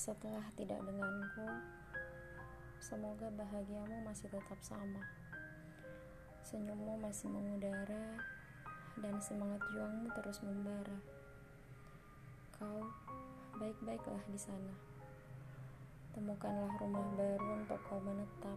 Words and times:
Setelah 0.00 0.48
tidak 0.56 0.80
denganku, 0.80 1.44
semoga 2.80 3.28
bahagiamu 3.36 4.00
masih 4.00 4.32
tetap 4.32 4.56
sama. 4.64 5.04
Senyummu 6.40 6.96
masih 7.04 7.28
mengudara 7.28 8.16
dan 8.96 9.20
semangat 9.20 9.60
juangmu 9.68 10.08
terus 10.16 10.40
membara. 10.40 10.96
Kau 12.56 12.80
baik-baiklah 13.60 14.24
di 14.32 14.40
sana. 14.40 14.72
Temukanlah 16.16 16.80
rumah 16.80 17.04
baru 17.20 17.60
untuk 17.60 17.80
kau 17.84 18.00
menetap. 18.00 18.56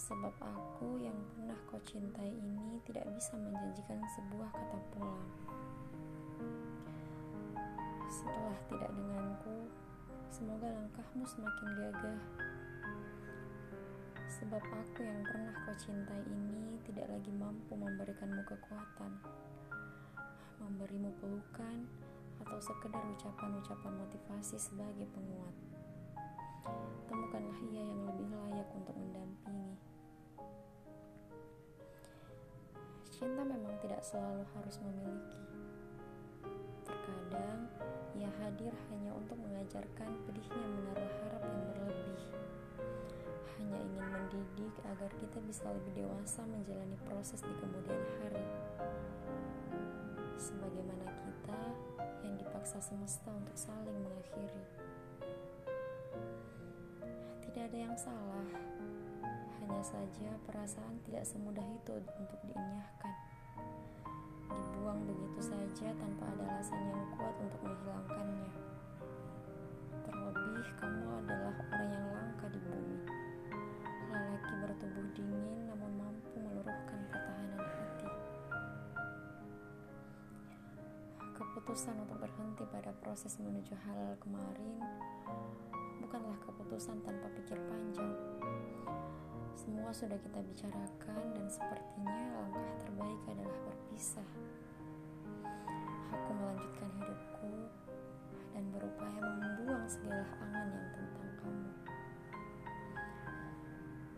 Sebab 0.00 0.32
aku 0.40 0.96
yang 1.04 1.20
pernah 1.36 1.60
kau 1.68 1.76
cintai 1.84 2.32
ini 2.32 2.80
tidak 2.88 3.04
bisa 3.12 3.36
menjanjikan 3.36 4.00
sebuah 4.16 4.48
kata 4.48 4.80
pulang. 4.96 5.28
Setelah 8.14 8.54
tidak 8.70 8.90
denganku, 8.94 9.66
semoga 10.30 10.70
langkahmu 10.70 11.26
semakin 11.26 11.68
gagah. 11.74 12.22
Sebab 14.30 14.62
aku 14.62 15.02
yang 15.02 15.18
pernah 15.26 15.50
kau 15.66 15.74
cintai 15.74 16.22
ini 16.30 16.78
tidak 16.86 17.10
lagi 17.10 17.34
mampu 17.34 17.74
memberikanmu 17.74 18.38
kekuatan, 18.46 19.18
memberimu 20.62 21.10
pelukan, 21.18 21.90
atau 22.38 22.58
sekedar 22.62 23.02
ucapan-ucapan 23.18 23.92
motivasi 24.06 24.62
sebagai 24.62 25.10
penguat. 25.10 25.54
Temukanlah 27.10 27.58
ia 27.74 27.82
yang 27.82 28.02
lebih 28.14 28.30
layak 28.30 28.68
untuk 28.78 28.94
mendampingi. 28.94 29.74
Cinta 33.10 33.42
memang 33.42 33.74
tidak 33.82 34.06
selalu 34.06 34.46
harus 34.54 34.78
memiliki. 34.86 35.53
Hadir 38.54 38.70
hanya 38.94 39.10
untuk 39.18 39.34
mengajarkan 39.34 40.14
pedihnya 40.30 40.62
menaruh 40.78 41.10
harap 41.26 41.42
yang 41.42 41.64
berlebih. 41.74 42.22
Hanya 43.58 43.78
ingin 43.82 44.06
mendidik 44.14 44.74
agar 44.94 45.10
kita 45.18 45.42
bisa 45.42 45.66
lebih 45.74 46.06
dewasa 46.06 46.46
menjalani 46.46 46.94
proses 47.02 47.42
di 47.42 47.50
kemudian 47.58 47.98
hari. 48.22 48.46
Sebagaimana 50.38 51.02
kita 51.02 51.62
yang 52.22 52.38
dipaksa 52.38 52.78
semesta 52.78 53.34
untuk 53.34 53.58
saling 53.58 53.98
mengakhiri. 54.06 54.62
Tidak 57.42 57.58
ada 57.58 57.78
yang 57.90 57.98
salah, 57.98 58.46
hanya 59.58 59.82
saja 59.82 60.30
perasaan 60.46 60.94
tidak 61.02 61.26
semudah 61.26 61.66
itu 61.74 61.98
untuk 62.22 62.38
dienyahkan 62.46 63.14
dibuang 64.46 65.02
begitu 65.10 65.40
saja 65.42 65.73
kamu 70.84 71.16
adalah 71.24 71.56
orang 71.72 71.90
yang 71.96 72.06
langka 72.12 72.46
di 72.52 72.60
bumi. 72.60 72.98
Lelaki 74.12 74.52
bertubuh 74.60 75.06
dingin 75.16 75.64
namun 75.64 75.90
mampu 75.96 76.36
meluruhkan 76.36 77.00
pertahanan 77.08 77.64
hati. 77.64 78.08
Keputusan 81.40 81.96
untuk 82.04 82.20
berhenti 82.20 82.68
pada 82.68 82.92
proses 83.00 83.32
menuju 83.40 83.72
halal 83.80 84.12
kemarin 84.20 84.76
bukanlah 86.04 86.36
keputusan 86.44 87.00
tanpa 87.00 87.32
pikir 87.32 87.56
panjang. 87.64 88.12
Semua 89.56 89.88
sudah 89.88 90.20
kita 90.20 90.44
bicarakan 90.44 91.24
dan 91.32 91.48
sepertinya 91.48 92.44
langkah 92.44 92.76
terbaik 92.84 93.20
adalah 93.32 93.56
berpisah. 93.72 94.28
Aku 96.12 96.30
melanjutkan 96.36 96.92
hidupku 97.00 97.72
berupaya 98.74 99.20
membuang 99.22 99.86
segala 99.86 100.26
angan 100.42 100.68
yang 100.74 100.88
tentang 100.90 101.30
kamu. 101.38 101.70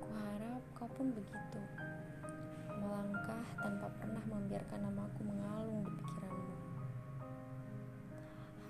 Kuharap 0.00 0.62
kau 0.72 0.88
pun 0.96 1.12
begitu. 1.12 1.60
Melangkah 2.80 3.46
tanpa 3.60 3.88
pernah 4.00 4.24
membiarkan 4.24 4.80
namaku 4.88 5.20
mengalung 5.24 5.84
di 5.84 5.92
pikiranmu. 6.00 6.56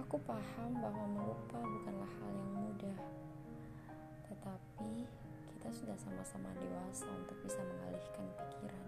Aku 0.07 0.17
paham 0.23 0.71
bahwa 0.79 1.05
melupa 1.11 1.59
bukanlah 1.59 2.11
hal 2.23 2.31
yang 2.31 2.53
mudah. 2.63 2.99
Tetapi 4.31 4.93
kita 5.51 5.69
sudah 5.83 5.99
sama-sama 5.99 6.47
dewasa 6.63 7.11
untuk 7.11 7.35
bisa 7.43 7.59
mengalihkan 7.59 8.27
pikiran. 8.39 8.87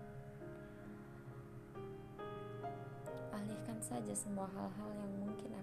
Alihkan 3.34 3.78
saja 3.82 4.14
semua 4.14 4.46
hal-hal 4.54 4.90
yang 4.94 5.12
mungkin 5.26 5.57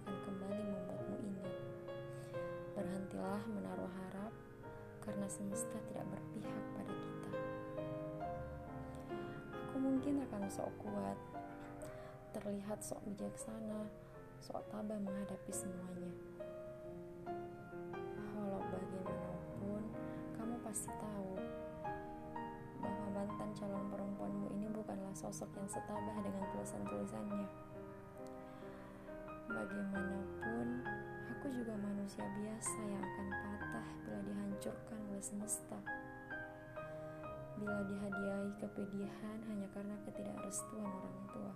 Berhentilah 3.16 3.48
menaruh 3.48 3.92
harap 4.04 4.34
karena 5.00 5.24
semesta 5.32 5.80
tidak 5.88 6.04
berpihak 6.12 6.64
pada 6.76 6.92
kita. 6.92 7.32
Aku 9.56 9.80
mungkin 9.80 10.20
akan 10.28 10.44
sok 10.52 10.68
kuat, 10.84 11.16
terlihat 12.36 12.84
sok 12.84 13.00
bijaksana, 13.08 13.88
sok 14.44 14.60
tabah 14.68 15.00
menghadapi 15.00 15.48
semuanya. 15.48 16.12
Walau 18.36 18.60
bagaimanapun, 18.68 19.84
kamu 20.36 20.56
pasti 20.68 20.92
tahu 21.00 21.40
bahwa 22.84 23.06
mantan 23.16 23.50
calon 23.56 23.96
perempuanmu 23.96 24.52
ini 24.60 24.68
bukanlah 24.76 25.16
sosok 25.16 25.56
yang 25.56 25.72
setabah 25.72 26.20
dengan 26.20 26.44
tulisan-tulisannya. 26.52 27.48
Bagaimanapun, 29.48 30.68
aku 31.32 31.48
juga 31.50 31.74
manusia 31.78 32.26
biasa 32.26 32.80
yang 32.86 33.02
akan 33.02 33.28
patah 33.34 33.88
bila 34.06 34.20
dihancurkan 34.26 35.00
oleh 35.10 35.24
semesta. 35.24 35.80
Bila 37.56 37.80
dihadiahi 37.88 38.52
kepedihan 38.60 39.38
hanya 39.48 39.68
karena 39.72 39.96
ketidakrestuan 40.04 40.86
orang 40.86 41.26
tua. 41.32 41.54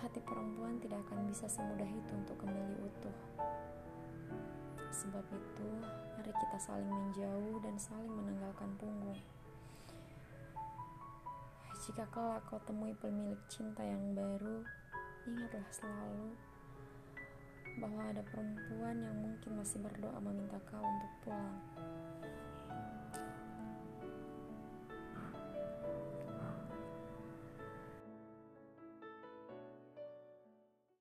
Hati 0.00 0.20
perempuan 0.22 0.78
tidak 0.80 1.02
akan 1.10 1.28
bisa 1.28 1.50
semudah 1.50 1.88
itu 1.88 2.12
untuk 2.14 2.36
kembali 2.40 2.76
utuh. 2.84 3.18
Sebab 4.94 5.24
itu, 5.28 5.68
mari 6.16 6.32
kita 6.32 6.58
saling 6.62 6.88
menjauh 6.88 7.60
dan 7.60 7.76
saling 7.76 8.12
menanggalkan 8.14 8.70
punggung. 8.80 9.20
Jika 11.84 12.02
kelak 12.10 12.42
kau 12.48 12.58
temui 12.64 12.96
pemilik 12.98 13.38
cinta 13.46 13.84
yang 13.84 14.16
baru, 14.16 14.64
ingatlah 15.28 15.68
selalu 15.70 16.34
bahwa 17.86 18.02
ada 18.10 18.22
perempuan 18.34 18.98
yang 18.98 19.14
mungkin 19.14 19.62
masih 19.62 19.78
berdoa 19.78 20.18
meminta 20.18 20.58
kau 20.66 20.82
untuk 20.82 21.12
pulang. 21.22 21.54